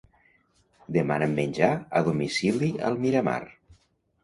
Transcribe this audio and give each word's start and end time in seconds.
Demana'm 0.95 1.35
menjar 1.41 1.69
a 2.01 2.03
domicili 2.09 2.73
al 2.91 3.01
Miramar. 3.07 3.41